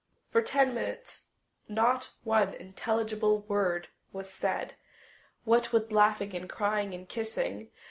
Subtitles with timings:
[0.31, 1.27] For ten minutes
[1.67, 4.73] not one intelligible word was said,
[5.43, 7.69] what with laughing and crying and kissing.